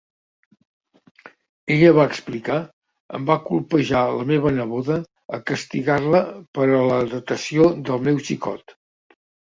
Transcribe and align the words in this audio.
Ella 1.75 1.91
va 1.97 2.05
explicar, 2.11 2.55
em 3.19 3.27
va 3.29 3.37
colpejar 3.49 4.01
la 4.15 4.25
meva 4.31 4.53
neboda 4.57 4.97
a 5.39 5.43
castigar-la 5.53 6.23
per 6.59 6.67
a 6.79 6.81
la 6.93 6.99
datació 7.15 7.69
del 7.91 8.07
meu 8.09 8.21
xicot. 8.31 8.75